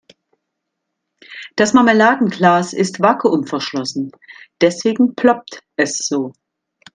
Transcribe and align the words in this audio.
Das 1.57 1.73
Marmeladenglas 1.73 2.73
ist 2.73 3.01
vakuumverschlossen, 3.01 4.09
deswegen 4.59 5.13
ploppt 5.13 5.61
es 5.75 5.99
so. 6.07 6.33